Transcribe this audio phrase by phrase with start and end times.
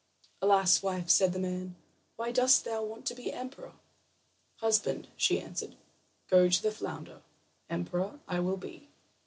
[0.41, 1.75] "Alas, wife," said the man,
[2.15, 3.73] "why dost thou now want to be emperor?"
[4.55, 5.75] "Husband," she answered,
[6.27, 7.21] "go to the flounder.
[7.69, 8.89] Emperor I will be."